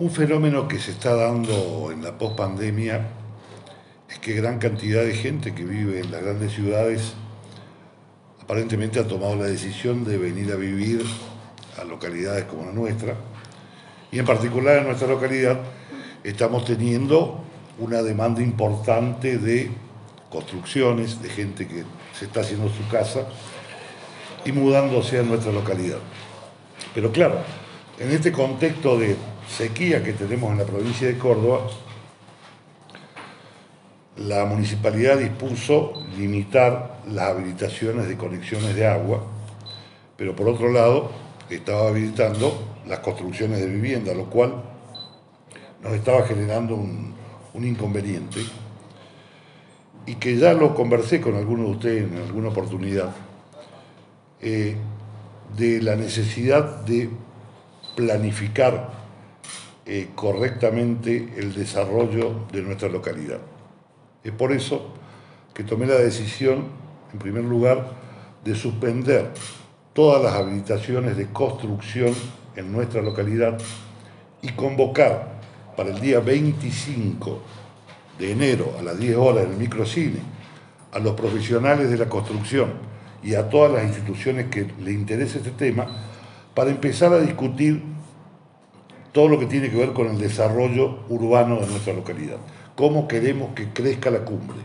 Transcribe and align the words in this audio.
Un 0.00 0.12
fenómeno 0.12 0.68
que 0.68 0.78
se 0.78 0.92
está 0.92 1.16
dando 1.16 1.90
en 1.90 2.04
la 2.04 2.16
pospandemia 2.16 3.08
es 4.08 4.20
que 4.20 4.32
gran 4.32 4.60
cantidad 4.60 5.02
de 5.02 5.12
gente 5.12 5.56
que 5.56 5.64
vive 5.64 5.98
en 5.98 6.12
las 6.12 6.22
grandes 6.22 6.52
ciudades 6.52 7.14
aparentemente 8.40 9.00
ha 9.00 9.08
tomado 9.08 9.34
la 9.34 9.46
decisión 9.46 10.04
de 10.04 10.16
venir 10.16 10.52
a 10.52 10.54
vivir 10.54 11.04
a 11.80 11.82
localidades 11.82 12.44
como 12.44 12.66
la 12.66 12.70
nuestra. 12.70 13.16
Y 14.12 14.20
en 14.20 14.24
particular 14.24 14.78
en 14.78 14.84
nuestra 14.84 15.08
localidad 15.08 15.58
estamos 16.22 16.64
teniendo 16.64 17.40
una 17.80 18.00
demanda 18.00 18.40
importante 18.40 19.36
de 19.36 19.68
construcciones, 20.30 21.20
de 21.20 21.28
gente 21.28 21.66
que 21.66 21.82
se 22.16 22.26
está 22.26 22.42
haciendo 22.42 22.68
su 22.68 22.86
casa 22.88 23.26
y 24.44 24.52
mudándose 24.52 25.18
a 25.18 25.24
nuestra 25.24 25.50
localidad. 25.50 25.98
Pero 26.94 27.10
claro, 27.10 27.40
en 27.98 28.12
este 28.12 28.30
contexto 28.30 28.98
de 28.98 29.16
sequía 29.48 30.02
que 30.02 30.12
tenemos 30.12 30.52
en 30.52 30.58
la 30.58 30.64
provincia 30.64 31.08
de 31.08 31.18
Córdoba, 31.18 31.66
la 34.16 34.44
municipalidad 34.44 35.18
dispuso 35.18 35.92
limitar 36.16 37.00
las 37.08 37.30
habilitaciones 37.30 38.08
de 38.08 38.16
conexiones 38.16 38.74
de 38.74 38.86
agua, 38.86 39.24
pero 40.16 40.34
por 40.34 40.48
otro 40.48 40.70
lado 40.70 41.10
estaba 41.50 41.88
habilitando 41.88 42.76
las 42.86 43.00
construcciones 43.00 43.60
de 43.60 43.66
vivienda, 43.66 44.14
lo 44.14 44.26
cual 44.26 44.62
nos 45.82 45.92
estaba 45.92 46.26
generando 46.26 46.74
un, 46.74 47.16
inconveniente 47.54 48.38
y 50.06 50.14
que 50.14 50.36
ya 50.36 50.52
lo 50.52 50.76
conversé 50.76 51.20
con 51.20 51.34
alguno 51.34 51.64
de 51.64 51.70
ustedes 51.70 52.12
en 52.12 52.18
alguna 52.18 52.50
oportunidad, 52.50 53.10
eh, 54.40 54.76
de 55.56 55.82
la 55.82 55.96
necesidad 55.96 56.84
de 56.84 57.10
planificar 57.98 58.90
eh, 59.84 60.10
correctamente 60.14 61.32
el 61.36 61.52
desarrollo 61.52 62.46
de 62.52 62.62
nuestra 62.62 62.88
localidad. 62.88 63.40
Es 64.22 64.30
por 64.30 64.52
eso 64.52 64.94
que 65.52 65.64
tomé 65.64 65.86
la 65.86 65.96
decisión, 65.96 66.66
en 67.12 67.18
primer 67.18 67.42
lugar, 67.42 67.90
de 68.44 68.54
suspender 68.54 69.32
todas 69.94 70.22
las 70.22 70.34
habilitaciones 70.34 71.16
de 71.16 71.26
construcción 71.32 72.14
en 72.54 72.70
nuestra 72.70 73.02
localidad 73.02 73.58
y 74.42 74.52
convocar 74.52 75.40
para 75.76 75.90
el 75.90 76.00
día 76.00 76.20
25 76.20 77.42
de 78.16 78.30
enero 78.30 78.76
a 78.78 78.82
las 78.82 78.96
10 78.96 79.16
horas 79.16 79.44
en 79.46 79.50
el 79.50 79.56
microcine 79.56 80.20
a 80.92 81.00
los 81.00 81.14
profesionales 81.14 81.90
de 81.90 81.98
la 81.98 82.08
construcción 82.08 82.74
y 83.24 83.34
a 83.34 83.48
todas 83.50 83.72
las 83.72 83.82
instituciones 83.82 84.46
que 84.46 84.68
le 84.78 84.92
interese 84.92 85.38
este 85.38 85.50
tema 85.50 85.88
para 86.58 86.72
empezar 86.72 87.12
a 87.12 87.20
discutir 87.20 87.80
todo 89.12 89.28
lo 89.28 89.38
que 89.38 89.46
tiene 89.46 89.70
que 89.70 89.76
ver 89.76 89.92
con 89.92 90.08
el 90.08 90.18
desarrollo 90.18 91.04
urbano 91.08 91.60
de 91.60 91.68
nuestra 91.68 91.92
localidad. 91.92 92.38
Cómo 92.74 93.06
queremos 93.06 93.54
que 93.54 93.68
crezca 93.68 94.10
la 94.10 94.24
cumbre. 94.24 94.58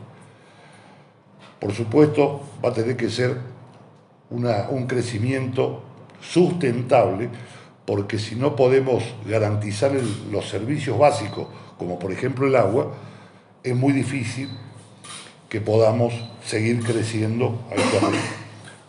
Por 1.60 1.72
supuesto, 1.72 2.42
va 2.66 2.70
a 2.70 2.74
tener 2.74 2.98
que 2.98 3.12
ser 3.12 3.38
un 4.32 4.88
crecimiento 4.88 5.84
sustentable, 6.20 7.30
porque 7.86 8.18
si 8.18 8.38
no 8.38 8.56
podemos 8.56 9.04
garantizar 9.28 9.92
los 10.32 10.50
servicios 10.50 10.98
básicos, 10.98 11.46
como 11.78 12.00
por 12.00 12.12
ejemplo 12.12 12.48
el 12.48 12.56
agua, 12.56 12.92
es 13.62 13.76
muy 13.76 13.94
difícil 13.94 14.50
que 15.48 15.62
podamos 15.62 16.12
seguir 16.44 16.84
creciendo 16.84 17.60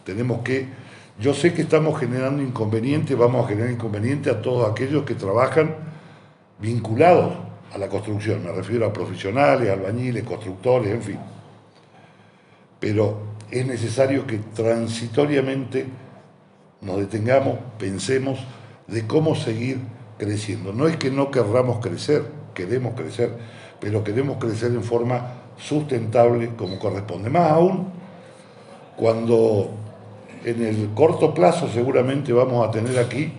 Tenemos 0.06 0.40
que 0.40 0.82
yo 1.18 1.32
sé 1.32 1.54
que 1.54 1.62
estamos 1.62 1.98
generando 1.98 2.42
inconvenientes, 2.42 3.16
vamos 3.16 3.44
a 3.44 3.48
generar 3.48 3.70
inconvenientes 3.70 4.32
a 4.32 4.42
todos 4.42 4.70
aquellos 4.70 5.04
que 5.04 5.14
trabajan 5.14 5.76
vinculados 6.58 7.34
a 7.72 7.78
la 7.78 7.88
construcción. 7.88 8.42
Me 8.42 8.52
refiero 8.52 8.86
a 8.86 8.92
profesionales, 8.92 9.70
albañiles, 9.70 10.24
constructores, 10.24 10.92
en 10.92 11.02
fin. 11.02 11.18
Pero 12.80 13.18
es 13.50 13.64
necesario 13.64 14.26
que 14.26 14.38
transitoriamente 14.38 15.86
nos 16.80 16.98
detengamos, 16.98 17.58
pensemos 17.78 18.44
de 18.88 19.06
cómo 19.06 19.36
seguir 19.36 19.78
creciendo. 20.18 20.72
No 20.72 20.88
es 20.88 20.96
que 20.96 21.10
no 21.10 21.30
querramos 21.30 21.78
crecer, 21.78 22.24
queremos 22.54 22.94
crecer, 22.94 23.30
pero 23.80 24.02
queremos 24.02 24.38
crecer 24.38 24.72
en 24.72 24.82
forma 24.82 25.44
sustentable 25.58 26.50
como 26.56 26.78
corresponde. 26.78 27.30
Más 27.30 27.52
aún 27.52 27.92
cuando 28.96 29.83
en 30.44 30.64
el 30.64 30.90
corto 30.94 31.32
plazo 31.32 31.68
seguramente 31.68 32.32
vamos 32.32 32.66
a 32.66 32.70
tener 32.70 32.98
aquí 32.98 33.32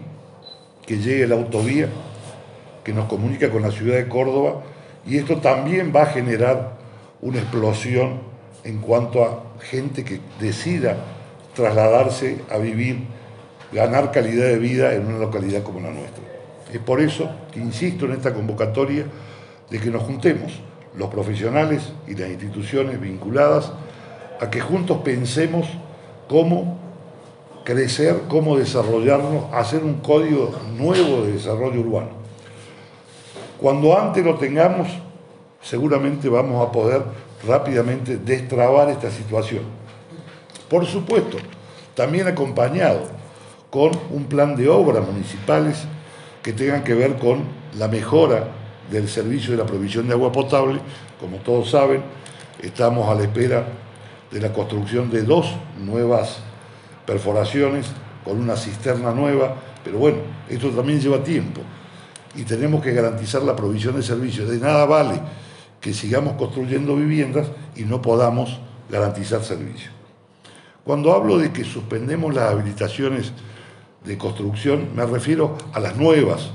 que 0.85 0.97
llegue 0.97 1.27
la 1.27 1.35
autovía 1.35 1.87
que 2.83 2.93
nos 2.93 3.05
comunica 3.05 3.49
con 3.49 3.61
la 3.61 3.71
ciudad 3.71 3.95
de 3.95 4.07
Córdoba 4.07 4.61
y 5.05 5.17
esto 5.17 5.37
también 5.37 5.93
va 5.95 6.03
a 6.03 6.05
generar 6.07 6.77
una 7.21 7.39
explosión 7.39 8.19
en 8.63 8.79
cuanto 8.79 9.23
a 9.23 9.43
gente 9.59 10.03
que 10.03 10.19
decida 10.39 10.97
trasladarse 11.55 12.41
a 12.51 12.57
vivir, 12.57 13.05
ganar 13.71 14.11
calidad 14.11 14.45
de 14.45 14.57
vida 14.57 14.93
en 14.93 15.05
una 15.05 15.19
localidad 15.19 15.63
como 15.63 15.79
la 15.79 15.91
nuestra. 15.91 16.23
Es 16.73 16.79
por 16.79 16.99
eso 16.99 17.29
que 17.51 17.59
insisto 17.59 18.05
en 18.05 18.13
esta 18.13 18.33
convocatoria 18.33 19.05
de 19.69 19.79
que 19.79 19.91
nos 19.91 20.03
juntemos 20.03 20.59
los 20.97 21.09
profesionales 21.09 21.93
y 22.07 22.15
las 22.15 22.29
instituciones 22.29 22.99
vinculadas 22.99 23.71
a 24.39 24.49
que 24.49 24.59
juntos 24.59 24.99
pensemos 25.03 25.67
cómo 26.27 26.84
crecer, 27.65 28.21
cómo 28.29 28.57
desarrollarnos, 28.57 29.51
hacer 29.51 29.83
un 29.83 29.95
código 29.95 30.51
nuevo 30.77 31.23
de 31.23 31.33
desarrollo 31.33 31.81
urbano. 31.81 32.11
Cuando 33.59 33.97
antes 33.97 34.23
lo 34.23 34.35
tengamos, 34.35 34.87
seguramente 35.61 36.29
vamos 36.29 36.65
a 36.65 36.71
poder 36.71 37.01
rápidamente 37.45 38.17
destrabar 38.17 38.89
esta 38.89 39.09
situación. 39.09 39.63
Por 40.69 40.85
supuesto, 40.85 41.37
también 41.95 42.27
acompañado 42.27 43.01
con 43.71 43.91
un 44.11 44.25
plan 44.25 44.55
de 44.55 44.69
obras 44.69 45.05
municipales 45.05 45.85
que 46.43 46.53
tengan 46.53 46.83
que 46.83 46.93
ver 46.93 47.17
con 47.17 47.43
la 47.77 47.87
mejora 47.87 48.47
del 48.91 49.09
servicio 49.09 49.51
de 49.51 49.57
la 49.57 49.65
provisión 49.65 50.07
de 50.07 50.13
agua 50.13 50.31
potable. 50.31 50.79
Como 51.19 51.37
todos 51.37 51.71
saben, 51.71 52.03
estamos 52.61 53.09
a 53.09 53.15
la 53.15 53.23
espera 53.23 53.65
de 54.31 54.39
la 54.39 54.53
construcción 54.53 55.09
de 55.09 55.23
dos 55.23 55.47
nuevas 55.83 56.44
perforaciones 57.05 57.87
con 58.23 58.39
una 58.39 58.55
cisterna 58.55 59.11
nueva, 59.11 59.55
pero 59.83 59.99
bueno, 59.99 60.17
esto 60.49 60.69
también 60.69 60.99
lleva 60.99 61.23
tiempo 61.23 61.61
y 62.35 62.43
tenemos 62.43 62.83
que 62.83 62.93
garantizar 62.93 63.41
la 63.43 63.55
provisión 63.55 63.95
de 63.95 64.03
servicios. 64.03 64.49
De 64.49 64.57
nada 64.57 64.85
vale 64.85 65.21
que 65.79 65.93
sigamos 65.93 66.33
construyendo 66.33 66.95
viviendas 66.95 67.47
y 67.75 67.83
no 67.83 68.01
podamos 68.01 68.59
garantizar 68.89 69.43
servicios. 69.43 69.93
Cuando 70.83 71.13
hablo 71.13 71.37
de 71.37 71.51
que 71.51 71.63
suspendemos 71.63 72.33
las 72.33 72.51
habilitaciones 72.51 73.31
de 74.03 74.17
construcción, 74.17 74.89
me 74.95 75.05
refiero 75.05 75.57
a 75.73 75.79
las 75.79 75.95
nuevas, 75.95 76.51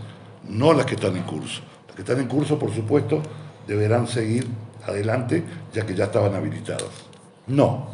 no 0.48 0.70
a 0.70 0.74
las 0.74 0.86
que 0.86 0.94
están 0.94 1.16
en 1.16 1.24
curso. 1.24 1.62
Las 1.86 1.96
que 1.96 2.02
están 2.02 2.20
en 2.20 2.28
curso, 2.28 2.58
por 2.58 2.72
supuesto, 2.72 3.22
deberán 3.66 4.06
seguir 4.06 4.46
adelante, 4.86 5.42
ya 5.72 5.84
que 5.84 5.94
ya 5.94 6.04
estaban 6.04 6.34
habilitadas. 6.34 6.90
No, 7.46 7.88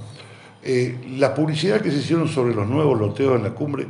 eh, 0.69 0.99
la 1.16 1.32
publicidad 1.32 1.81
que 1.81 1.93
se 1.93 1.99
hicieron 1.99 2.28
sobre 2.28 2.53
los 2.54 2.69
nuevos 2.69 2.99
loteos 2.99 3.37
en 3.37 3.44
la 3.44 3.50
cumbre, 3.50 3.87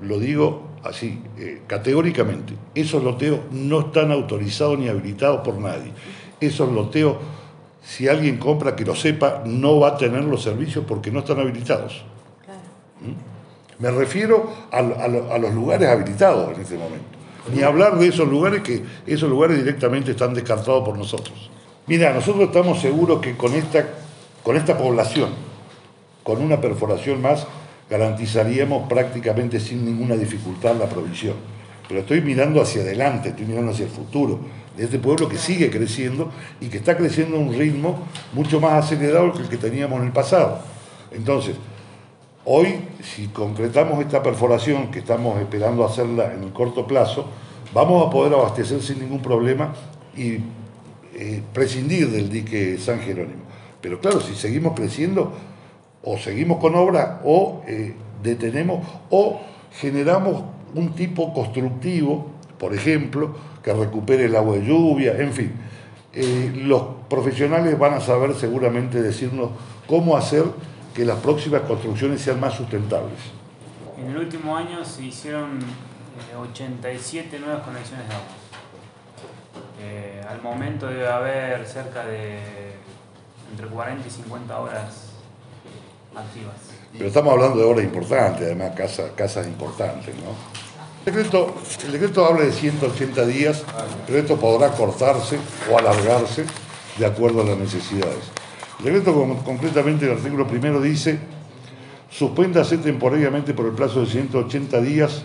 lo 0.00 0.18
digo 0.18 0.68
así, 0.82 1.22
eh, 1.38 1.62
categóricamente, 1.66 2.52
esos 2.74 3.02
loteos 3.02 3.40
no 3.52 3.80
están 3.80 4.12
autorizados 4.12 4.78
ni 4.78 4.88
habilitados 4.88 5.40
por 5.40 5.56
nadie. 5.56 5.92
Esos 6.40 6.70
loteos, 6.70 7.16
si 7.82 8.06
alguien 8.06 8.36
compra 8.36 8.76
que 8.76 8.84
lo 8.84 8.94
sepa, 8.94 9.42
no 9.46 9.80
va 9.80 9.88
a 9.88 9.96
tener 9.96 10.24
los 10.24 10.42
servicios 10.42 10.84
porque 10.86 11.10
no 11.10 11.20
están 11.20 11.40
habilitados. 11.40 12.04
¿Mm? 13.00 13.82
Me 13.82 13.90
refiero 13.90 14.52
a, 14.70 14.78
a 14.78 15.38
los 15.38 15.54
lugares 15.54 15.88
habilitados 15.88 16.54
en 16.54 16.60
este 16.60 16.76
momento. 16.76 17.06
Ni 17.54 17.62
hablar 17.62 17.98
de 17.98 18.08
esos 18.08 18.28
lugares 18.28 18.62
que 18.62 18.82
esos 19.06 19.28
lugares 19.28 19.56
directamente 19.56 20.10
están 20.10 20.34
descartados 20.34 20.84
por 20.84 20.98
nosotros. 20.98 21.50
Mira, 21.86 22.12
nosotros 22.12 22.44
estamos 22.44 22.80
seguros 22.80 23.20
que 23.20 23.36
con 23.36 23.54
esta, 23.54 23.86
con 24.42 24.56
esta 24.56 24.76
población, 24.76 25.30
con 26.24 26.42
una 26.42 26.60
perforación 26.60 27.22
más 27.22 27.46
garantizaríamos 27.88 28.88
prácticamente 28.88 29.60
sin 29.60 29.84
ninguna 29.84 30.16
dificultad 30.16 30.74
la 30.76 30.86
provisión. 30.86 31.34
Pero 31.86 32.00
estoy 32.00 32.22
mirando 32.22 32.60
hacia 32.60 32.82
adelante, 32.82 33.28
estoy 33.28 33.44
mirando 33.44 33.70
hacia 33.70 33.84
el 33.84 33.90
futuro 33.90 34.40
de 34.76 34.84
este 34.84 34.98
pueblo 34.98 35.28
que 35.28 35.36
sigue 35.36 35.70
creciendo 35.70 36.32
y 36.60 36.68
que 36.68 36.78
está 36.78 36.96
creciendo 36.96 37.36
a 37.36 37.40
un 37.40 37.54
ritmo 37.54 37.98
mucho 38.32 38.60
más 38.60 38.84
acelerado 38.84 39.32
que 39.32 39.42
el 39.42 39.48
que 39.48 39.58
teníamos 39.58 40.00
en 40.00 40.06
el 40.06 40.12
pasado. 40.12 40.60
Entonces, 41.12 41.56
hoy, 42.44 42.80
si 43.02 43.28
concretamos 43.28 44.00
esta 44.00 44.22
perforación 44.22 44.90
que 44.90 45.00
estamos 45.00 45.38
esperando 45.40 45.84
hacerla 45.84 46.32
en 46.32 46.42
el 46.42 46.52
corto 46.52 46.86
plazo, 46.86 47.26
vamos 47.72 48.06
a 48.06 48.10
poder 48.10 48.32
abastecer 48.32 48.82
sin 48.82 49.00
ningún 49.00 49.20
problema 49.20 49.74
y 50.16 50.38
eh, 51.14 51.42
prescindir 51.52 52.10
del 52.10 52.30
dique 52.30 52.78
San 52.78 53.00
Jerónimo. 53.00 53.44
Pero 53.80 54.00
claro, 54.00 54.20
si 54.20 54.34
seguimos 54.34 54.72
creciendo, 54.74 55.32
o 56.04 56.18
seguimos 56.18 56.58
con 56.58 56.74
obra 56.74 57.20
o 57.24 57.62
eh, 57.66 57.94
detenemos 58.22 58.86
o 59.10 59.40
generamos 59.72 60.44
un 60.74 60.94
tipo 60.94 61.32
constructivo 61.32 62.34
por 62.58 62.74
ejemplo, 62.74 63.36
que 63.62 63.72
recupere 63.72 64.24
el 64.24 64.36
agua 64.36 64.56
de 64.56 64.64
lluvia, 64.64 65.16
en 65.18 65.32
fin. 65.32 65.52
Eh, 66.12 66.52
los 66.64 66.82
profesionales 67.10 67.78
van 67.78 67.94
a 67.94 68.00
saber 68.00 68.34
seguramente 68.34 69.02
decirnos 69.02 69.50
cómo 69.86 70.16
hacer 70.16 70.44
que 70.94 71.04
las 71.04 71.18
próximas 71.18 71.62
construcciones 71.62 72.22
sean 72.22 72.40
más 72.40 72.54
sustentables. 72.54 73.18
En 73.98 74.10
el 74.10 74.16
último 74.16 74.56
año 74.56 74.84
se 74.84 75.04
hicieron 75.04 75.58
87 76.40 77.36
eh, 77.36 77.40
nuevas 77.40 77.62
conexiones 77.64 78.08
de 78.08 78.14
agua. 78.14 78.28
Al 80.30 80.40
momento 80.40 80.86
debe 80.86 81.06
haber 81.06 81.66
cerca 81.66 82.06
de 82.06 82.38
entre 83.50 83.66
40 83.66 84.08
y 84.08 84.10
50 84.10 84.58
horas 84.58 85.03
Pero 86.92 87.08
estamos 87.08 87.32
hablando 87.32 87.58
de 87.58 87.64
horas 87.64 87.84
importantes, 87.84 88.42
además 88.42 88.72
casas, 88.76 89.10
casas 89.16 89.46
importantes, 89.46 90.14
¿no? 90.16 90.64
El 91.04 91.14
decreto, 91.14 91.54
el 91.84 91.92
decreto 91.92 92.24
habla 92.24 92.44
de 92.44 92.52
180 92.52 93.26
días, 93.26 93.62
pero 94.06 94.18
esto 94.18 94.36
podrá 94.36 94.70
cortarse 94.70 95.38
o 95.70 95.78
alargarse 95.78 96.46
de 96.96 97.04
acuerdo 97.06 97.42
a 97.42 97.44
las 97.44 97.58
necesidades. 97.58 98.30
El 98.78 98.86
decreto 98.86 99.12
concretamente 99.44 100.06
el 100.06 100.12
artículo 100.12 100.46
primero 100.46 100.80
dice, 100.80 101.18
suspéndase 102.10 102.78
temporariamente 102.78 103.52
por 103.52 103.66
el 103.66 103.72
plazo 103.72 104.00
de 104.00 104.06
180 104.06 104.80
días, 104.80 105.24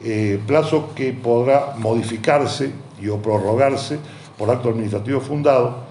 eh, 0.00 0.40
plazo 0.46 0.94
que 0.94 1.12
podrá 1.12 1.74
modificarse 1.76 2.72
y 3.00 3.08
o 3.08 3.20
prorrogarse 3.20 3.98
por 4.38 4.50
acto 4.50 4.70
administrativo 4.70 5.20
fundado, 5.20 5.84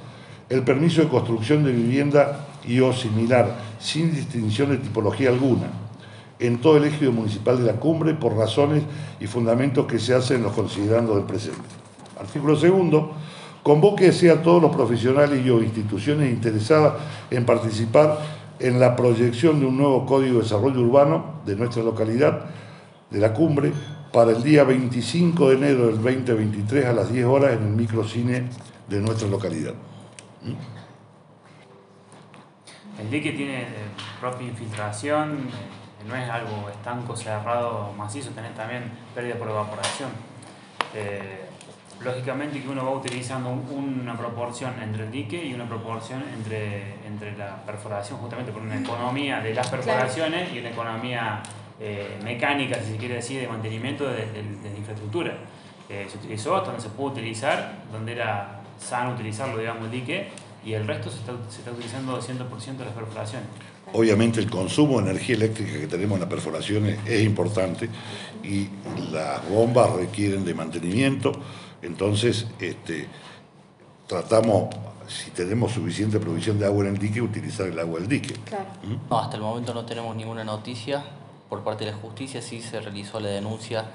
el 0.49 0.63
permiso 0.63 1.01
de 1.01 1.07
construcción 1.07 1.63
de 1.63 1.71
vivienda 1.71 2.47
y 2.67 2.79
o 2.79 2.91
similar, 2.93 3.70
sin 3.81 4.13
distinción 4.13 4.69
de 4.69 4.77
tipología 4.77 5.29
alguna, 5.29 5.67
en 6.39 6.59
todo 6.59 6.77
el 6.77 6.85
ejido 6.85 7.11
municipal 7.11 7.57
de 7.57 7.65
la 7.65 7.79
cumbre 7.79 8.13
por 8.13 8.35
razones 8.35 8.83
y 9.19 9.27
fundamentos 9.27 9.85
que 9.85 9.99
se 9.99 10.13
hacen 10.13 10.37
en 10.37 10.43
los 10.43 10.53
considerando 10.53 11.15
del 11.15 11.25
presente. 11.25 11.61
Artículo 12.19 12.55
segundo, 12.55 13.13
convoque 13.63 14.09
a 14.09 14.41
todos 14.41 14.61
los 14.61 14.75
profesionales 14.75 15.45
y 15.45 15.49
o 15.49 15.61
instituciones 15.61 16.31
interesadas 16.31 16.93
en 17.29 17.45
participar 17.45 18.19
en 18.59 18.79
la 18.79 18.95
proyección 18.95 19.59
de 19.59 19.65
un 19.65 19.77
nuevo 19.77 20.05
Código 20.05 20.37
de 20.37 20.43
Desarrollo 20.43 20.81
Urbano 20.81 21.41
de 21.45 21.55
nuestra 21.55 21.83
localidad, 21.83 22.45
de 23.09 23.19
la 23.19 23.33
cumbre, 23.33 23.73
para 24.13 24.31
el 24.31 24.43
día 24.43 24.63
25 24.63 25.49
de 25.49 25.55
enero 25.55 25.87
del 25.87 26.01
2023 26.01 26.85
a 26.85 26.93
las 26.93 27.11
10 27.11 27.25
horas 27.25 27.53
en 27.53 27.63
el 27.63 27.73
microcine 27.73 28.43
de 28.89 28.99
nuestra 28.99 29.27
localidad. 29.27 29.73
El 33.01 33.09
dique 33.09 33.31
tiene 33.31 33.61
eh, 33.61 33.65
propia 34.19 34.47
infiltración, 34.47 35.49
eh, 35.49 36.07
no 36.07 36.15
es 36.15 36.29
algo 36.29 36.69
estanco, 36.69 37.15
cerrado, 37.15 37.93
macizo, 37.97 38.29
tenés 38.31 38.53
también 38.55 38.83
pérdida 39.15 39.35
por 39.35 39.49
evaporación. 39.49 40.11
Eh, 40.93 41.41
lógicamente 42.03 42.61
que 42.61 42.69
uno 42.69 42.85
va 42.85 42.91
utilizando 42.91 43.49
una 43.49 44.17
proporción 44.17 44.73
entre 44.81 45.05
el 45.05 45.11
dique 45.11 45.43
y 45.43 45.53
una 45.53 45.67
proporción 45.67 46.23
entre, 46.33 46.95
entre 47.05 47.37
la 47.37 47.57
perforación, 47.63 48.19
justamente 48.19 48.51
por 48.51 48.61
una 48.61 48.79
economía 48.79 49.39
de 49.39 49.53
las 49.53 49.69
perforaciones 49.69 50.53
y 50.53 50.59
una 50.59 50.69
economía 50.69 51.43
eh, 51.79 52.19
mecánica, 52.23 52.79
si 52.79 52.91
se 52.91 52.97
quiere 52.97 53.15
decir, 53.15 53.41
de 53.41 53.47
mantenimiento 53.47 54.07
de, 54.07 54.27
la 54.63 54.77
infraestructura. 54.77 55.33
Eh, 55.89 56.07
se 56.09 56.17
utilizó 56.17 56.55
hasta 56.55 56.67
donde 56.71 56.81
se 56.81 56.89
pudo 56.89 57.11
utilizar, 57.11 57.83
donde 57.91 58.13
era 58.13 58.61
sano 58.79 59.11
utilizarlo, 59.11 59.57
digamos, 59.57 59.85
el 59.85 59.91
dique, 59.91 60.29
y 60.63 60.73
el 60.73 60.87
resto 60.87 61.09
se 61.09 61.17
está, 61.17 61.33
se 61.49 61.59
está 61.59 61.71
utilizando 61.71 62.19
100% 62.19 62.77
de 62.77 62.85
las 62.85 62.93
perforaciones. 62.93 63.47
Obviamente 63.93 64.39
el 64.39 64.49
consumo 64.49 65.01
de 65.01 65.09
energía 65.09 65.35
eléctrica 65.35 65.73
que 65.73 65.87
tenemos 65.87 66.15
en 66.15 66.21
las 66.21 66.29
perforaciones 66.29 66.99
es 67.05 67.23
importante 67.23 67.89
y 68.43 68.67
las 69.11 69.47
bombas 69.49 69.91
requieren 69.91 70.45
de 70.45 70.53
mantenimiento, 70.53 71.31
entonces 71.81 72.47
este, 72.59 73.07
tratamos, 74.07 74.73
si 75.07 75.31
tenemos 75.31 75.71
suficiente 75.71 76.19
provisión 76.19 76.59
de 76.59 76.65
agua 76.65 76.85
en 76.85 76.93
el 76.93 76.99
dique, 76.99 77.21
utilizar 77.21 77.67
el 77.67 77.79
agua 77.79 77.99
del 77.99 78.07
dique. 78.07 78.35
¿Mm? 78.35 79.09
No, 79.09 79.19
hasta 79.19 79.35
el 79.35 79.41
momento 79.41 79.73
no 79.73 79.85
tenemos 79.85 80.15
ninguna 80.15 80.43
noticia. 80.43 81.03
Por 81.49 81.63
parte 81.63 81.83
de 81.83 81.91
la 81.91 81.97
justicia 81.97 82.41
sí 82.41 82.61
se 82.61 82.79
realizó 82.79 83.19
la 83.19 83.29
denuncia 83.29 83.85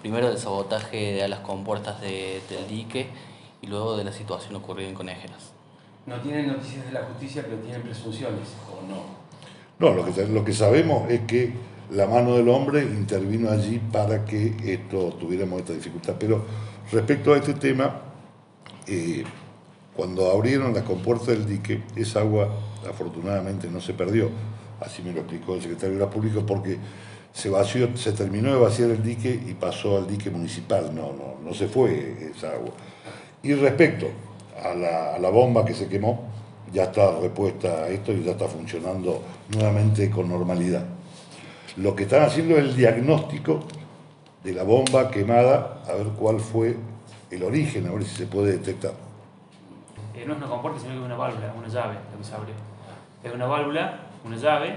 primero 0.00 0.28
del 0.28 0.38
sabotaje 0.38 1.12
de 1.12 1.28
las 1.28 1.40
compuertas 1.40 2.00
del 2.00 2.68
dique 2.68 3.08
y 3.60 3.66
luego 3.66 3.96
de 3.96 4.04
la 4.04 4.12
situación 4.12 4.56
ocurrida 4.56 4.88
en 4.88 4.94
Conejeras. 4.94 5.52
No 6.06 6.20
tienen 6.20 6.48
noticias 6.48 6.84
de 6.86 6.92
la 6.92 7.02
justicia, 7.02 7.42
pero 7.44 7.58
tienen 7.58 7.82
presunciones, 7.82 8.48
¿o 8.68 8.82
no? 8.86 9.22
No, 9.78 9.94
lo 9.94 10.04
que, 10.04 10.26
lo 10.26 10.44
que 10.44 10.52
sabemos 10.52 11.08
es 11.10 11.20
que 11.20 11.52
la 11.90 12.06
mano 12.06 12.36
del 12.36 12.48
hombre 12.48 12.82
intervino 12.82 13.50
allí 13.50 13.80
para 13.92 14.24
que 14.24 14.54
esto 14.64 15.12
tuviéramos 15.14 15.60
esta 15.60 15.74
dificultad. 15.74 16.14
Pero 16.18 16.44
respecto 16.90 17.32
a 17.32 17.36
este 17.36 17.54
tema, 17.54 18.00
eh, 18.86 19.24
cuando 19.94 20.30
abrieron 20.30 20.74
la 20.74 20.84
compuerta 20.84 21.32
del 21.32 21.46
dique, 21.46 21.82
esa 21.94 22.20
agua 22.20 22.48
afortunadamente 22.88 23.68
no 23.68 23.80
se 23.80 23.94
perdió. 23.94 24.30
Así 24.80 25.02
me 25.02 25.12
lo 25.12 25.20
explicó 25.20 25.54
el 25.54 25.62
secretario 25.62 25.94
de 25.94 26.00
la 26.00 26.10
Pública, 26.10 26.40
porque 26.44 26.78
se 27.32 27.48
vació, 27.48 27.96
se 27.96 28.12
terminó 28.12 28.52
de 28.52 28.58
vaciar 28.58 28.90
el 28.90 29.02
dique 29.02 29.40
y 29.46 29.54
pasó 29.54 29.98
al 29.98 30.08
dique 30.08 30.30
municipal. 30.30 30.92
No, 30.94 31.12
no, 31.12 31.36
no 31.44 31.54
se 31.54 31.68
fue 31.68 32.32
esa 32.34 32.52
agua. 32.52 32.72
Y 33.42 33.54
respecto 33.54 34.08
a 34.62 34.74
la, 34.74 35.14
a 35.14 35.18
la 35.18 35.30
bomba 35.30 35.64
que 35.64 35.74
se 35.74 35.88
quemó, 35.88 36.24
ya 36.72 36.84
está 36.84 37.18
repuesta 37.20 37.84
a 37.84 37.88
esto 37.88 38.12
y 38.12 38.22
ya 38.22 38.32
está 38.32 38.48
funcionando 38.48 39.22
nuevamente 39.54 40.10
con 40.10 40.28
normalidad. 40.28 40.84
Lo 41.76 41.94
que 41.94 42.04
están 42.04 42.22
haciendo 42.22 42.56
es 42.56 42.64
el 42.64 42.76
diagnóstico 42.76 43.60
de 44.42 44.52
la 44.52 44.62
bomba 44.62 45.10
quemada, 45.10 45.82
a 45.88 45.92
ver 45.94 46.08
cuál 46.18 46.40
fue 46.40 46.76
el 47.30 47.42
origen, 47.42 47.86
a 47.86 47.92
ver 47.92 48.04
si 48.04 48.16
se 48.16 48.26
puede 48.26 48.52
detectar. 48.52 48.92
Eh, 50.14 50.24
no 50.26 50.32
es 50.32 50.38
una 50.38 50.48
compuerta, 50.48 50.80
sino 50.80 50.92
que 50.92 50.98
es 50.98 51.04
una 51.04 51.16
válvula, 51.16 51.54
una 51.56 51.68
llave, 51.68 51.94
lo 52.12 52.18
que 52.18 52.24
se 52.24 52.34
abrió. 52.34 52.54
Es 53.22 53.32
una 53.32 53.46
válvula, 53.46 54.00
una 54.24 54.36
llave, 54.36 54.76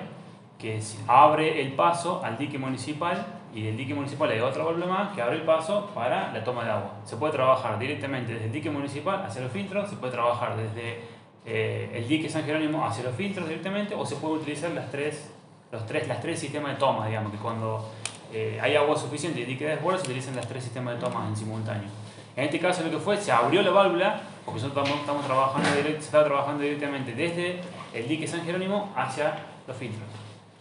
que 0.58 0.82
abre 1.08 1.62
el 1.62 1.74
paso 1.74 2.24
al 2.24 2.38
dique 2.38 2.58
municipal 2.58 3.26
y 3.56 3.62
del 3.62 3.78
dique 3.78 3.94
municipal 3.94 4.30
hay 4.30 4.42
válvula 4.42 4.86
más 4.86 5.16
que 5.16 5.22
abre 5.22 5.38
el 5.38 5.44
paso 5.44 5.90
para 5.96 6.34
la 6.34 6.44
toma 6.44 6.66
de 6.66 6.72
agua. 6.72 6.96
Se 7.06 7.16
puede 7.16 7.32
trabajar 7.32 7.80
directamente 7.80 8.34
desde 8.34 8.48
el 8.48 8.52
dique 8.52 8.70
municipal 8.70 9.24
hacia 9.26 9.42
los 9.42 9.52
filtros, 9.52 9.90
se 9.90 9.96
puede 9.96 10.12
trabajar 10.12 10.58
desde 10.58 11.00
eh, 11.46 11.90
el 11.94 12.06
dique 12.06 12.30
San 12.30 12.44
Jerónimo 12.44 12.86
hacia 12.86 13.06
los 13.06 13.16
filtros 13.16 13.48
directamente 13.48 13.96
o 13.96 14.06
se 14.06 14.18
puede 14.18 14.36
utilizar 14.36 14.72
las 14.72 14.92
tres, 14.92 15.32
los 15.72 15.86
tres, 15.86 16.06
las 16.06 16.20
tres 16.20 16.38
sistemas 16.38 16.74
de 16.74 16.80
toma, 16.80 17.08
digamos, 17.08 17.32
que 17.32 17.38
cuando 17.38 17.90
eh, 18.34 18.60
hay 18.62 18.76
agua 18.76 18.98
suficiente 18.98 19.40
y 19.40 19.44
el 19.44 19.48
dique 19.48 19.66
desborda 19.66 20.00
se 20.00 20.06
utilizan 20.08 20.36
las 20.36 20.50
tres 20.50 20.62
sistemas 20.62 20.96
de 20.96 21.00
toma 21.00 21.26
en 21.26 21.38
simultáneo. 21.38 21.88
En 22.36 22.44
este 22.44 22.60
caso 22.60 22.84
lo 22.84 22.92
que 22.92 22.98
fue, 22.98 23.16
se 23.16 23.32
abrió 23.32 23.62
la 23.62 23.72
válvula, 23.72 24.22
porque 24.44 24.60
nosotros 24.60 24.90
estamos, 25.00 25.26
trabajando 25.26 25.70
se 25.70 25.98
estaba 25.98 26.26
trabajando 26.26 26.62
directamente 26.62 27.14
desde 27.14 27.62
el 27.94 28.06
dique 28.06 28.28
San 28.28 28.44
Jerónimo 28.44 28.92
hacia 28.98 29.34
los 29.66 29.78
filtros. 29.78 30.04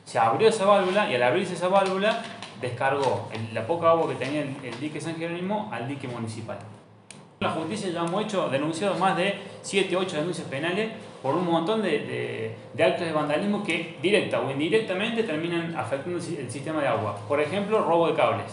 Se 0.05 0.19
abrió 0.19 0.49
esa 0.49 0.67
válvula 0.67 1.11
y 1.11 1.15
al 1.17 1.23
abrirse 1.23 1.55
esa 1.55 1.69
válvula 1.69 2.23
descargó 2.65 3.29
la 3.53 3.67
poca 3.67 3.91
agua 3.91 4.09
que 4.09 4.17
tenía 4.17 4.43
el, 4.43 4.57
el 4.65 4.81
dique 4.81 5.01
San 5.01 5.17
Jerónimo 5.17 5.69
al 5.73 5.89
dique 5.89 6.09
municipal. 6.09 6.59
La 7.41 7.51
justicia 7.51 7.91
ya 7.91 8.05
hemos 8.05 8.25
hecho, 8.25 8.49
denunciado 8.49 8.95
más 8.95 9.17
de 9.17 9.35
7, 9.61 9.95
8 9.97 10.17
denuncias 10.17 10.49
penales 10.49 10.91
por 11.23 11.35
un 11.35 11.45
montón 11.45 11.83
de, 11.83 12.55
actos 12.73 13.07
de 13.07 13.13
vandalismo 13.13 13.63
que 13.63 13.99
directa 14.01 14.41
o 14.41 14.51
indirectamente 14.51 15.25
terminan 15.25 15.77
afectando 15.77 16.19
el 16.19 16.51
sistema 16.51 16.81
de 16.81 16.89
agua. 16.89 17.17
Por 17.29 17.41
ejemplo, 17.41 17.85
robo 17.85 18.09
de 18.09 18.15
cables. 18.15 18.47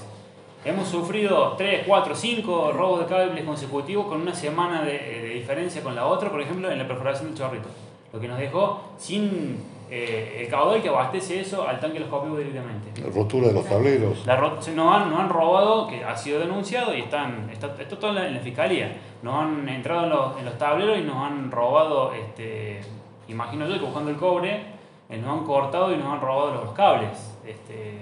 Hemos 0.66 0.90
sufrido 0.90 1.56
3, 1.58 1.86
4, 1.88 2.16
5 2.16 2.72
robos 2.74 3.00
de 3.02 3.06
cables 3.06 3.46
consecutivos 3.46 4.08
con 4.08 4.22
una 4.22 4.36
semana 4.36 4.82
de, 4.84 4.98
de 4.98 5.30
diferencia 5.36 5.82
con 5.82 5.96
la 5.96 6.06
otra, 6.06 6.30
por 6.30 6.42
ejemplo, 6.42 6.70
en 6.70 6.78
la 6.78 6.88
perforación 6.88 7.30
del 7.30 7.38
chorrito. 7.38 7.70
Lo 8.12 8.20
que 8.20 8.28
nos 8.28 8.40
dejó 8.40 8.94
sin 8.98 9.64
eh, 9.94 10.44
el 10.44 10.48
caudal 10.48 10.82
que 10.82 10.88
abastece 10.88 11.42
eso 11.42 11.68
al 11.68 11.78
tanque 11.82 11.96
de 11.96 12.00
los 12.06 12.10
copios 12.10 12.38
directamente. 12.38 13.02
La 13.02 13.10
rotura 13.10 13.50
de 13.50 13.54
los 13.54 13.68
tableros. 13.68 14.26
La 14.26 14.38
nos, 14.38 14.70
han, 14.70 15.14
han 15.14 15.28
robado, 15.28 15.86
que 15.86 16.02
ha 16.02 16.16
sido 16.16 16.40
denunciado 16.40 16.96
y 16.96 17.02
están, 17.02 17.50
está, 17.52 17.76
esto 17.78 17.98
todo 17.98 18.18
en 18.18 18.34
la, 18.34 18.40
fiscalía. 18.40 18.96
Nos 19.22 19.36
han 19.36 19.68
entrado 19.68 20.06
en 20.06 20.10
los, 20.10 20.40
en 20.40 20.46
los, 20.46 20.58
tableros 20.58 20.98
y 20.98 21.02
nos 21.02 21.18
han 21.18 21.52
robado, 21.52 22.14
este, 22.14 22.80
imagino 23.28 23.68
yo 23.68 23.74
que 23.74 23.86
buscando 23.86 24.12
el 24.12 24.16
cobre, 24.16 24.62
eh, 25.10 25.18
nos 25.18 25.40
han 25.40 25.46
cortado 25.46 25.94
y 25.94 25.98
nos 25.98 26.08
han 26.08 26.22
robado 26.22 26.54
los, 26.54 26.72
cables. 26.72 27.36
Este, 27.46 28.00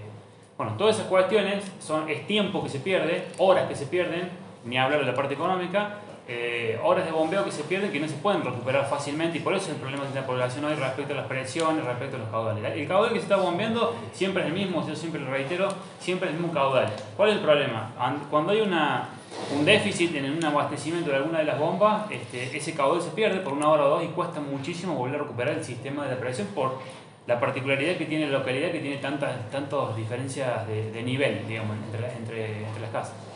bueno, 0.60 0.74
todas 0.78 0.96
esas 0.96 1.08
cuestiones 1.08 1.64
son, 1.80 2.08
es 2.08 2.28
tiempo 2.28 2.62
que 2.62 2.70
se 2.70 2.82
pierde, 2.82 3.26
horas 3.40 3.68
que 3.68 3.74
se 3.74 3.88
pierden, 3.88 4.30
ni 4.64 4.78
hablar 4.78 5.00
de 5.00 5.08
la 5.08 5.16
parte 5.16 5.34
económica, 5.34 5.96
eh, 6.32 6.80
horas 6.84 7.06
de 7.06 7.12
bombeo 7.12 7.44
que 7.44 7.52
se 7.52 7.64
pierden 7.64 7.92
que 7.92 8.00
no 8.00 8.08
se 8.08 8.14
pueden 8.14 8.44
recuperar 8.44 8.88
fácilmente 8.88 9.40
y 9.40 9.42
por 9.42 9.56
eso 9.56 9.66
es 9.66 9.70
el 9.72 9.78
problema 9.78 10.06
de 10.06 10.14
la 10.14 10.28
población 10.28 10.64
hoy 10.64 10.76
respecto 10.76 11.14
a 11.14 11.18
las 11.18 11.26
presiones, 11.26 11.84
respecto 11.84 12.18
a 12.18 12.20
los 12.20 12.30
caudales. 12.30 12.64
El 12.72 12.88
caudal 12.88 13.12
que 13.12 13.16
se 13.16 13.24
está 13.24 13.38
bombeando 13.38 13.96
siempre 14.14 14.44
es 14.44 14.50
el 14.50 14.54
mismo, 14.54 14.88
yo 14.88 14.96
siempre 14.96 15.20
lo 15.20 15.32
reitero, 15.32 15.70
siempre 16.00 16.30
es 16.30 16.36
el 16.36 16.40
mismo 16.40 16.54
caudal. 16.54 16.94
¿Cuál 17.18 17.30
es 17.30 17.38
el 17.38 17.42
problema? 17.42 17.96
Cuando 18.30 18.52
hay 18.52 18.62
una, 18.62 19.10
un 19.58 19.66
déficit 19.66 20.14
en 20.18 20.32
un 20.32 20.46
abastecimiento 20.46 21.10
de 21.10 21.16
alguna 21.16 21.40
de 21.40 21.46
las 21.46 21.58
bombas, 21.58 22.12
este, 22.12 22.56
ese 22.56 22.76
caudal 22.76 23.02
se 23.02 23.10
pierde 23.10 23.40
por 23.40 23.54
una 23.54 23.68
hora 23.68 23.86
o 23.86 23.90
dos 23.90 24.04
y 24.04 24.08
cuesta 24.10 24.40
muchísimo 24.40 24.94
volver 24.94 25.22
a 25.22 25.24
recuperar 25.24 25.56
el 25.56 25.64
sistema 25.64 26.06
de 26.06 26.14
la 26.14 26.22
presión 26.22 26.46
por 26.54 26.78
la 27.26 27.40
particularidad 27.40 27.96
que 27.98 28.06
tiene 28.06 28.28
la 28.28 28.38
localidad 28.38 28.72
que 28.72 28.82
tiene 28.82 28.98
tantas, 28.98 29.50
tantas 29.50 29.96
diferencias 29.96 30.68
de, 30.68 31.02
nivel, 31.02 31.48
digamos, 31.48 31.76
entre, 31.88 32.16
entre, 32.18 32.66
entre 32.68 32.82
las 32.82 32.92
casas. 32.92 33.29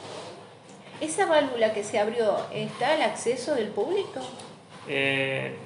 ¿Esa 1.01 1.25
válvula 1.25 1.73
que 1.73 1.83
se 1.83 1.99
abrió 1.99 2.37
está 2.53 2.93
al 2.93 3.01
acceso 3.01 3.55
del 3.55 3.67
público? 3.67 4.21
Eh, 4.87 5.57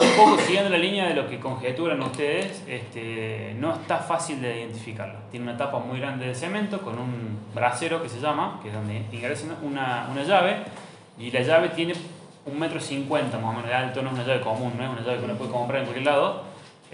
un 0.00 0.16
poco 0.16 0.38
siguiendo 0.38 0.70
la 0.70 0.78
línea 0.78 1.08
de 1.08 1.14
lo 1.14 1.28
que 1.28 1.38
conjeturan 1.38 2.00
ustedes, 2.00 2.62
este, 2.66 3.54
no 3.58 3.74
está 3.74 3.98
fácil 3.98 4.40
de 4.40 4.60
identificarlo. 4.60 5.18
Tiene 5.30 5.48
una 5.48 5.56
tapa 5.56 5.78
muy 5.78 6.00
grande 6.00 6.26
de 6.26 6.34
cemento 6.34 6.80
con 6.80 6.98
un 6.98 7.38
brasero 7.54 8.02
que 8.02 8.08
se 8.08 8.20
llama, 8.20 8.60
que 8.62 8.68
es 8.68 8.74
donde 8.74 9.04
ingresa 9.12 9.46
una, 9.62 10.08
una 10.10 10.22
llave, 10.22 10.56
y 11.18 11.30
la 11.30 11.42
llave 11.42 11.70
tiene 11.70 11.94
un 12.46 12.58
metro 12.58 12.80
cincuenta 12.80 13.38
más 13.38 13.50
o 13.50 13.52
menos 13.52 13.68
de 13.68 13.74
alto, 13.74 14.02
no 14.02 14.08
es 14.08 14.14
una 14.14 14.24
llave 14.24 14.40
común, 14.40 14.72
no 14.76 14.84
es 14.84 14.90
una 14.90 15.00
llave 15.02 15.18
que 15.18 15.24
uno 15.24 15.34
puede 15.34 15.50
comprar 15.50 15.80
en 15.80 15.86
cualquier 15.86 16.06
lado. 16.06 16.42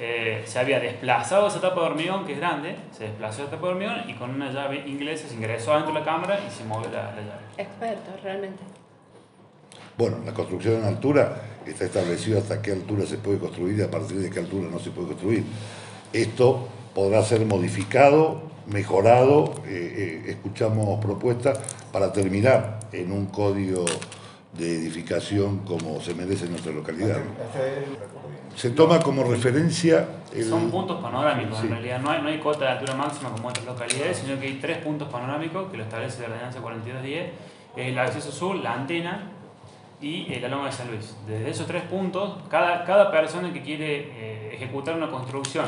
Eh, 0.00 0.44
se 0.46 0.60
había 0.60 0.78
desplazado 0.78 1.48
esa 1.48 1.60
tapa 1.60 1.80
de 1.80 1.86
hormigón, 1.88 2.24
que 2.24 2.34
es 2.34 2.38
grande, 2.38 2.76
se 2.96 3.04
desplazó 3.04 3.42
esa 3.42 3.50
tapa 3.50 3.66
de 3.66 3.72
hormigón 3.72 3.96
y 4.08 4.14
con 4.14 4.30
una 4.30 4.52
llave 4.52 4.84
inglesa 4.86 5.26
se 5.26 5.34
ingresó 5.34 5.74
dentro 5.74 5.92
de 5.92 5.98
la 5.98 6.04
cámara 6.04 6.38
y 6.46 6.50
se 6.50 6.62
movió 6.64 6.88
la, 6.90 7.10
la 7.16 7.20
llave. 7.20 7.42
Experto, 7.56 8.12
realmente. 8.22 8.62
Bueno, 9.96 10.18
la 10.24 10.32
construcción 10.32 10.76
en 10.76 10.84
altura 10.84 11.42
está 11.66 11.84
establecido 11.84 12.38
hasta 12.38 12.62
qué 12.62 12.70
altura 12.70 13.04
se 13.04 13.18
puede 13.18 13.38
construir 13.38 13.76
y 13.76 13.82
a 13.82 13.90
partir 13.90 14.18
de 14.18 14.30
qué 14.30 14.38
altura 14.38 14.68
no 14.70 14.78
se 14.78 14.90
puede 14.90 15.08
construir. 15.08 15.44
Esto 16.12 16.68
podrá 16.94 17.20
ser 17.24 17.44
modificado, 17.44 18.42
mejorado, 18.66 19.52
eh, 19.66 20.22
eh, 20.26 20.30
escuchamos 20.30 21.04
propuestas 21.04 21.58
para 21.90 22.12
terminar 22.12 22.78
en 22.92 23.10
un 23.10 23.26
código 23.26 23.84
de 24.58 24.74
edificación 24.74 25.58
como 25.60 26.00
se 26.00 26.14
merece 26.14 26.46
en 26.46 26.50
nuestra 26.50 26.72
localidad. 26.72 27.18
Se 28.56 28.70
toma 28.70 29.00
como 29.00 29.22
referencia... 29.22 30.08
El... 30.34 30.44
Son 30.44 30.70
puntos 30.70 31.00
panorámicos, 31.00 31.60
en 31.62 31.70
realidad 31.70 32.00
no 32.00 32.10
hay, 32.10 32.20
no 32.20 32.28
hay 32.28 32.38
cota 32.38 32.64
de 32.64 32.70
altura 32.72 32.94
máxima 32.94 33.30
como 33.30 33.44
en 33.44 33.50
otras 33.50 33.66
localidades, 33.66 34.18
sino 34.18 34.38
que 34.38 34.46
hay 34.46 34.54
tres 34.54 34.78
puntos 34.78 35.08
panorámicos 35.08 35.70
que 35.70 35.76
lo 35.76 35.84
establece 35.84 36.22
la 36.22 36.28
ordenanza 36.28 36.60
4210, 36.60 37.30
el 37.76 37.98
acceso 37.98 38.32
sur, 38.32 38.56
la 38.56 38.74
antena 38.74 39.30
y 40.00 40.26
la 40.40 40.48
Loma 40.48 40.66
de 40.66 40.72
San 40.72 40.88
Luis. 40.88 41.16
Desde 41.26 41.50
esos 41.50 41.66
tres 41.66 41.82
puntos, 41.84 42.38
cada, 42.50 42.84
cada 42.84 43.10
persona 43.10 43.52
que 43.52 43.62
quiere 43.62 44.10
eh, 44.12 44.50
ejecutar 44.54 44.96
una 44.96 45.10
construcción 45.10 45.66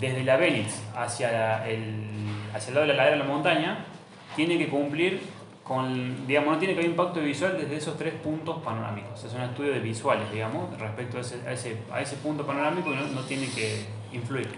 desde 0.00 0.24
la 0.24 0.36
Benitz 0.36 0.80
hacia, 0.96 1.66
el, 1.68 2.06
hacia 2.54 2.68
el 2.68 2.74
lado 2.74 2.86
de 2.86 2.92
la 2.94 2.96
ladera 2.96 3.16
de 3.16 3.22
la 3.22 3.28
montaña, 3.28 3.84
tiene 4.34 4.56
que 4.56 4.68
cumplir 4.68 5.20
con, 5.64 6.26
digamos, 6.26 6.54
no 6.54 6.58
tiene 6.58 6.74
que 6.74 6.80
haber 6.80 6.90
impacto 6.90 7.20
visual 7.20 7.56
desde 7.56 7.76
esos 7.76 7.96
tres 7.96 8.14
puntos 8.14 8.60
panorámicos. 8.64 9.22
Es 9.22 9.32
un 9.32 9.42
estudio 9.42 9.72
de 9.72 9.78
visuales, 9.78 10.30
digamos, 10.32 10.76
respecto 10.78 11.18
a 11.18 11.20
ese, 11.20 11.36
a 11.46 11.52
ese, 11.52 11.76
a 11.92 12.00
ese 12.00 12.16
punto 12.16 12.44
panorámico 12.44 12.92
y 12.92 12.96
no, 12.96 13.06
no, 13.06 13.20
tiene 13.20 13.46
que 13.46 13.84
influir. 14.12 14.48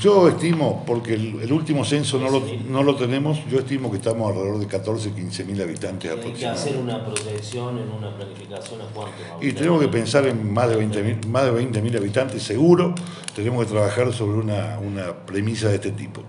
Yo 0.00 0.26
estimo, 0.26 0.82
porque 0.86 1.14
el, 1.14 1.42
el 1.42 1.52
último 1.52 1.84
censo 1.84 2.18
no 2.18 2.30
lo, 2.30 2.42
no 2.66 2.82
lo, 2.82 2.96
tenemos, 2.96 3.44
yo 3.46 3.58
estimo 3.58 3.90
que 3.90 3.98
estamos 3.98 4.30
alrededor 4.30 4.58
de 4.58 4.66
14, 4.66 5.12
15 5.12 5.44
mil 5.44 5.60
habitantes 5.60 6.10
Hay 6.10 6.32
que 6.32 6.46
hacer 6.46 6.78
una 6.78 7.04
proyección 7.04 7.78
en 7.78 7.90
una 7.90 8.16
planificación 8.16 8.80
a 8.80 8.84
cuánto. 8.86 9.12
Y 9.42 9.52
tenemos 9.52 9.82
que 9.82 9.88
pensar 9.88 10.26
en 10.26 10.50
más 10.50 10.70
de 10.70 10.76
20 10.76 11.02
mil, 11.02 11.28
más 11.28 11.44
de 11.44 11.50
20 11.50 11.82
mil 11.82 11.94
habitantes, 11.94 12.42
seguro. 12.42 12.94
Tenemos 13.36 13.66
que 13.66 13.72
trabajar 13.72 14.10
sobre 14.14 14.38
una, 14.38 14.78
una 14.78 15.12
premisa 15.26 15.68
de 15.68 15.74
este 15.74 15.90
tipo. 15.90 16.22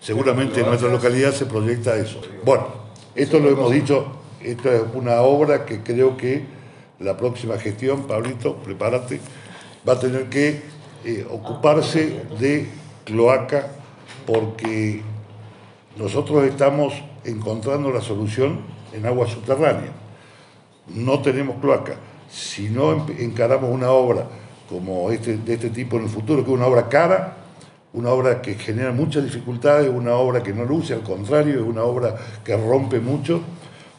Seguramente 0.00 0.60
en 0.60 0.66
nuestra 0.66 0.88
localidad 0.88 1.32
se 1.32 1.46
proyecta 1.46 1.96
eso. 1.96 2.20
Bueno. 2.44 2.85
Esto 3.16 3.38
lo 3.38 3.48
hemos 3.48 3.72
dicho, 3.72 4.08
esto 4.42 4.70
es 4.70 4.82
una 4.92 5.22
obra 5.22 5.64
que 5.64 5.80
creo 5.80 6.18
que 6.18 6.44
la 6.98 7.16
próxima 7.16 7.56
gestión, 7.56 8.06
Pablito, 8.06 8.56
prepárate, 8.56 9.20
va 9.88 9.94
a 9.94 9.98
tener 9.98 10.28
que 10.28 10.60
eh, 11.02 11.26
ocuparse 11.30 12.24
de 12.38 12.68
cloaca 13.04 13.68
porque 14.26 15.00
nosotros 15.96 16.44
estamos 16.44 16.92
encontrando 17.24 17.90
la 17.90 18.02
solución 18.02 18.60
en 18.92 19.06
agua 19.06 19.26
subterránea. 19.26 19.92
No 20.88 21.22
tenemos 21.22 21.56
cloaca. 21.58 21.96
Si 22.30 22.68
no 22.68 23.06
encaramos 23.18 23.70
una 23.70 23.92
obra 23.92 24.26
como 24.68 25.10
este, 25.10 25.38
de 25.38 25.54
este 25.54 25.70
tipo 25.70 25.96
en 25.96 26.02
el 26.02 26.10
futuro, 26.10 26.44
que 26.44 26.50
es 26.50 26.54
una 26.54 26.66
obra 26.66 26.90
cara, 26.90 27.45
una 27.96 28.10
obra 28.10 28.42
que 28.42 28.54
genera 28.54 28.92
muchas 28.92 29.24
dificultades, 29.24 29.88
una 29.88 30.14
obra 30.16 30.42
que 30.42 30.52
no 30.52 30.64
luce, 30.64 30.92
al 30.92 31.00
contrario, 31.00 31.54
es 31.54 31.66
una 31.66 31.82
obra 31.82 32.14
que 32.44 32.54
rompe 32.54 33.00
mucho. 33.00 33.40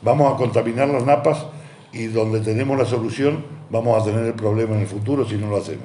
Vamos 0.03 0.31
a 0.31 0.37
contaminar 0.37 0.87
las 0.87 1.03
napas 1.03 1.47
y 1.91 2.05
donde 2.05 2.41
tenemos 2.41 2.77
la 2.77 2.85
solución 2.85 3.43
vamos 3.71 3.99
a 3.99 4.05
tener 4.05 4.23
el 4.23 4.33
problema 4.33 4.75
en 4.75 4.81
el 4.81 4.87
futuro 4.87 5.27
si 5.27 5.35
no 5.35 5.49
lo 5.49 5.57
hacemos. 5.57 5.83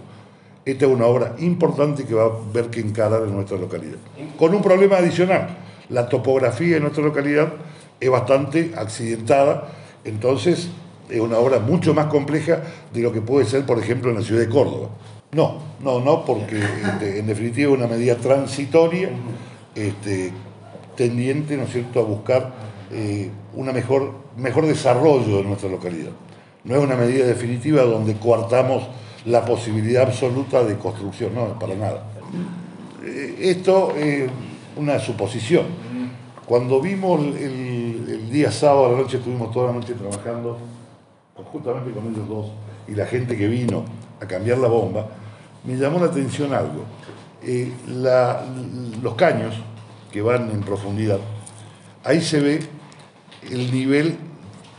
Esta 0.63 0.85
es 0.85 0.93
una 0.93 1.07
obra 1.07 1.37
importante 1.39 2.05
que 2.05 2.13
va 2.13 2.25
a 2.25 2.51
haber 2.51 2.69
que 2.69 2.81
encarar 2.81 3.23
en 3.23 3.35
nuestra 3.35 3.57
localidad. 3.57 3.97
Con 4.39 4.55
un 4.55 4.61
problema 4.61 4.99
adicional, 4.99 5.49
la 5.89 6.07
topografía 6.07 6.75
de 6.75 6.81
nuestra 6.81 7.03
localidad 7.03 7.51
es 7.99 8.11
bastante 8.11 8.73
accidentada, 8.77 9.69
entonces 10.05 10.69
es 11.09 11.19
una 11.19 11.39
obra 11.39 11.61
mucho 11.61 11.95
más 11.95 12.07
compleja 12.07 12.63
de 12.93 13.01
lo 13.01 13.11
que 13.11 13.23
puede 13.23 13.47
ser, 13.47 13.65
por 13.65 13.79
ejemplo, 13.79 14.11
en 14.11 14.17
la 14.17 14.23
ciudad 14.23 14.43
de 14.43 14.51
Córdoba. 14.51 14.91
No, 15.35 15.55
no, 15.81 15.99
no, 15.99 16.27
porque 16.27 16.59
este, 16.59 17.19
en 17.19 17.27
definitiva 17.27 17.73
es 17.73 17.79
una 17.79 17.87
medida 17.87 18.17
transitoria 18.17 19.09
este, 19.75 20.31
tendiente, 20.95 21.57
¿no 21.57 21.63
es 21.63 21.73
cierto?, 21.73 22.01
a 22.01 22.03
buscar 22.03 22.53
eh, 22.91 23.31
un 23.55 23.65
mejor, 23.73 24.13
mejor 24.37 24.67
desarrollo 24.67 25.39
de 25.39 25.45
nuestra 25.45 25.71
localidad. 25.71 26.11
No 26.65 26.77
es 26.77 26.85
una 26.85 26.97
medida 26.97 27.25
definitiva 27.25 27.81
donde 27.81 28.15
coartamos 28.17 28.83
la 29.25 29.43
posibilidad 29.43 30.03
absoluta 30.03 30.65
de 30.65 30.77
construcción, 30.77 31.35
no, 31.35 31.59
para 31.59 31.77
nada. 31.77 32.05
Eh, 33.03 33.37
esto 33.41 33.95
es 33.97 34.31
una 34.77 34.99
suposición. 34.99 35.65
Cuando 36.45 36.79
vimos 36.79 37.21
el, 37.21 38.05
el, 38.07 38.31
día 38.31 38.53
sábado 38.53 38.85
a 38.85 38.93
la 38.93 38.99
noche, 38.99 39.17
estuvimos 39.17 39.51
toda 39.51 39.69
la 39.69 39.79
noche 39.79 39.95
trabajando 39.95 40.59
conjuntamente 41.35 41.91
con 41.93 42.13
ellos 42.13 42.29
dos 42.29 42.47
y 42.87 42.95
la 42.95 43.07
gente 43.07 43.35
que 43.35 43.49
vino 43.49 43.83
a 44.21 44.27
cambiar 44.27 44.59
la 44.59 44.69
bomba, 44.69 45.07
me 45.65 45.77
llamó 45.77 46.01
la 46.01 46.07
atención 46.07 46.53
algo. 46.53 46.85
Eh, 47.43 47.73
la, 47.89 48.45
los 49.03 49.15
caños 49.15 49.55
que 50.13 50.23
van 50.23 50.51
en 50.51 50.61
profundidad, 50.61 51.19
ahí 52.05 52.21
se 52.21 52.41
ve 52.41 52.61
el 53.51 53.73
nivel 53.73 54.17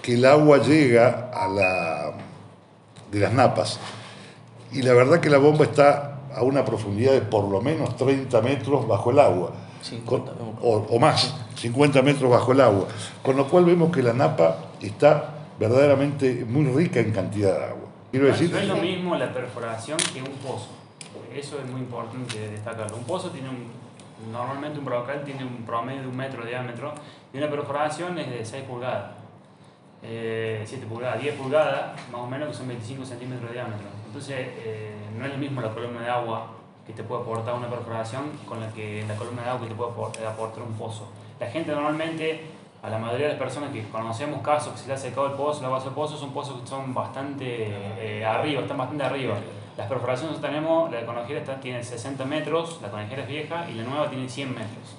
que 0.02 0.16
el 0.16 0.26
agua 0.26 0.60
llega 0.60 1.32
a 1.34 1.48
la, 1.48 2.14
de 3.12 3.20
las 3.20 3.34
napas. 3.34 3.80
Y 4.72 4.82
la 4.82 4.94
verdad 4.94 5.20
que 5.20 5.30
la 5.30 5.38
bomba 5.38 5.66
está 5.66 6.20
a 6.36 6.42
una 6.44 6.66
profundidad 6.66 7.14
de 7.14 7.22
por 7.22 7.48
lo 7.48 7.62
menos 7.62 7.96
30 7.98 8.42
metros 8.42 8.88
bajo 8.88 9.12
el 9.12 9.20
agua. 9.20 9.52
50, 9.82 10.32
o, 10.62 10.88
o, 10.90 11.00
más, 11.00 11.36
50 11.56 12.02
metros 12.02 12.32
bajo 12.32 12.54
el 12.54 12.62
agua. 12.62 12.88
Con 13.22 13.36
lo 13.36 13.48
cual 13.50 13.66
vemos 13.66 13.92
que 13.92 14.02
la 14.02 14.14
napa 14.14 14.58
está 14.82 15.34
verdaderamente 15.60 16.46
muy 16.48 16.66
rica 16.66 17.00
en 17.00 17.12
cantidad 17.12 17.58
de 17.58 17.66
agua. 17.66 17.83
Quiero 18.14 18.28
decir, 18.28 18.52
no 18.52 18.60
es 18.60 18.68
lo 18.68 18.76
mismo 18.76 19.16
la 19.16 19.34
perforación 19.34 19.98
que 20.14 20.22
un 20.22 20.38
pozo. 20.38 20.68
Eso 21.34 21.58
es 21.58 21.66
muy 21.66 21.82
importante 21.82 22.48
destacarlo. 22.48 22.96
Un 22.96 23.06
pozo 23.06 23.32
tiene 23.32 23.50
un, 23.50 23.72
normalmente 24.32 24.78
un 24.78 24.86
brocal 24.86 25.24
tiene 25.24 25.44
un 25.44 25.66
promedio 25.66 26.04
de 26.04 26.08
un 26.10 26.16
metro 26.16 26.44
de 26.44 26.52
diámetro 26.52 26.94
y 27.34 27.40
una 27.40 27.50
perforación 27.50 28.16
es 28.20 28.30
de 28.30 28.46
6 28.46 28.66
pulgadas. 28.66 29.14
Eh, 30.04 30.62
7 30.64 30.86
pulgadas, 30.86 31.24
10 31.24 31.36
pulgadas, 31.38 32.00
más 32.12 32.22
o 32.22 32.28
menos 32.28 32.50
que 32.50 32.54
son 32.54 32.68
25 32.68 33.04
centímetros 33.04 33.50
de 33.50 33.54
diámetro. 33.54 33.88
Entonces, 34.06 34.38
eh, 34.40 34.94
no 35.18 35.26
es 35.26 35.32
lo 35.32 35.38
mismo 35.40 35.60
la 35.62 35.74
columna 35.74 36.02
de 36.02 36.10
agua 36.12 36.52
que 36.86 36.94
te 36.94 37.02
puede 37.02 37.24
aportar 37.24 37.56
una 37.56 37.68
perforación 37.68 38.26
con 38.48 38.60
la 38.60 38.72
que 38.74 39.04
la 39.08 39.16
columna 39.16 39.42
de 39.42 39.50
agua 39.50 39.62
que 39.64 39.74
te 39.74 39.76
puede 39.76 40.28
aportar 40.28 40.62
un 40.62 40.74
pozo. 40.74 41.10
La 41.40 41.48
gente 41.48 41.72
normalmente 41.72 42.42
a 42.84 42.90
la 42.90 43.00
mayoría 43.00 43.28
de 43.28 43.34
las 43.34 43.42
personas 43.42 43.72
que 43.72 43.82
conocemos 43.88 44.42
casos 44.42 44.74
que 44.74 44.80
se 44.80 44.88
le 44.88 44.94
ha 44.94 44.98
secado 44.98 45.28
el 45.28 45.34
pozo, 45.34 45.62
la 45.62 45.70
base 45.70 45.86
del 45.86 45.94
pozo, 45.94 46.18
son 46.18 46.34
pozos 46.34 46.62
que 46.62 46.68
son 46.68 46.94
bastante 46.94 47.46
eh, 47.48 48.26
arriba, 48.26 48.62
están 48.62 48.78
bastante 48.78 49.06
arriba. 49.06 49.36
Las 49.78 49.88
perforaciones 49.88 50.36
que 50.36 50.46
tenemos, 50.46 50.92
la 50.92 51.00
de 51.00 51.06
Conejera 51.06 51.40
está, 51.40 51.60
tiene 51.62 51.82
60 51.82 52.26
metros, 52.26 52.80
la 52.82 52.92
Conejera 52.92 53.22
es 53.22 53.28
vieja 53.30 53.70
y 53.72 53.76
la 53.76 53.84
nueva 53.84 54.10
tiene 54.10 54.28
100 54.28 54.50
metros. 54.50 54.98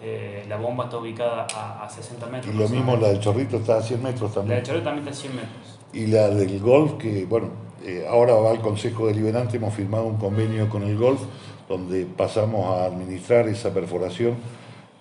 Eh, 0.00 0.46
la 0.48 0.56
bomba 0.56 0.84
está 0.84 0.98
ubicada 0.98 1.46
a, 1.54 1.84
a 1.84 1.90
60 1.90 2.24
metros. 2.26 2.54
Y 2.54 2.56
lo 2.56 2.68
mismo 2.68 2.96
la 2.96 3.08
del 3.08 3.18
Chorrito 3.18 3.56
está 3.56 3.78
a 3.78 3.82
100 3.82 4.00
metros 4.00 4.32
también. 4.32 4.50
La 4.50 4.54
del 4.56 4.64
Chorrito 4.64 4.84
también 4.84 5.08
está 5.08 5.18
a 5.18 5.20
100 5.20 5.36
metros. 5.36 5.78
Y 5.92 6.06
la 6.06 6.28
del 6.28 6.60
Golf, 6.60 6.98
que 6.98 7.24
bueno, 7.24 7.48
eh, 7.84 8.06
ahora 8.08 8.34
va 8.34 8.52
al 8.52 8.60
Consejo 8.60 9.08
Deliberante, 9.08 9.56
hemos 9.56 9.74
firmado 9.74 10.04
un 10.04 10.18
convenio 10.18 10.68
con 10.68 10.84
el 10.84 10.96
Golf 10.96 11.20
donde 11.68 12.06
pasamos 12.06 12.78
a 12.78 12.84
administrar 12.84 13.48
esa 13.48 13.74
perforación 13.74 14.36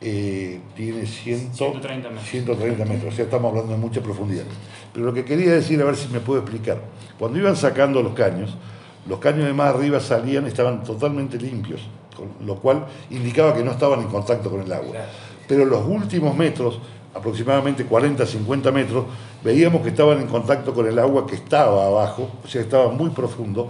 eh, 0.03 0.59
tiene 0.75 1.05
130 1.05 2.09
metros. 2.09 2.27
130 2.27 2.85
metros, 2.85 3.13
o 3.13 3.15
sea, 3.15 3.25
estamos 3.25 3.51
hablando 3.51 3.73
de 3.73 3.77
mucha 3.77 4.01
profundidad. 4.01 4.45
Pero 4.91 5.05
lo 5.05 5.13
que 5.13 5.23
quería 5.23 5.53
decir, 5.53 5.79
a 5.79 5.85
ver 5.85 5.95
si 5.95 6.07
me 6.07 6.19
puedo 6.19 6.41
explicar, 6.41 6.81
cuando 7.19 7.37
iban 7.37 7.55
sacando 7.55 8.01
los 8.01 8.13
caños, 8.13 8.57
los 9.07 9.19
caños 9.19 9.45
de 9.45 9.53
más 9.53 9.75
arriba 9.75 9.99
salían, 9.99 10.47
estaban 10.47 10.83
totalmente 10.83 11.37
limpios, 11.37 11.81
lo 12.43 12.55
cual 12.55 12.85
indicaba 13.11 13.53
que 13.53 13.63
no 13.63 13.71
estaban 13.71 14.01
en 14.01 14.07
contacto 14.07 14.49
con 14.49 14.61
el 14.61 14.73
agua. 14.73 14.95
Pero 15.47 15.65
los 15.65 15.85
últimos 15.85 16.35
metros, 16.35 16.79
aproximadamente 17.13 17.85
40, 17.85 18.25
50 18.25 18.71
metros, 18.71 19.05
veíamos 19.43 19.83
que 19.83 19.89
estaban 19.89 20.19
en 20.19 20.27
contacto 20.27 20.73
con 20.73 20.87
el 20.87 20.97
agua 20.97 21.27
que 21.27 21.35
estaba 21.35 21.85
abajo, 21.85 22.27
o 22.43 22.47
sea, 22.47 22.61
estaba 22.61 22.89
muy 22.89 23.11
profundo, 23.11 23.69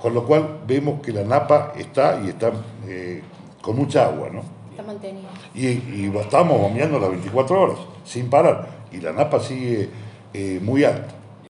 con 0.00 0.14
lo 0.14 0.24
cual 0.24 0.60
vemos 0.66 1.02
que 1.02 1.12
la 1.12 1.24
napa 1.24 1.74
está 1.76 2.18
y 2.24 2.28
está 2.28 2.52
eh, 2.86 3.22
con 3.60 3.76
mucha 3.76 4.06
agua, 4.06 4.30
¿no? 4.32 4.55
Y, 5.54 5.66
y 5.66 6.12
estamos 6.20 6.60
bombeando 6.60 6.98
las 6.98 7.10
24 7.10 7.60
horas, 7.60 7.78
sin 8.04 8.28
parar. 8.30 8.68
Y 8.92 8.98
la 8.98 9.12
napa 9.12 9.40
sigue 9.40 9.88
eh, 10.32 10.60
muy 10.62 10.84
alta. 10.84 11.14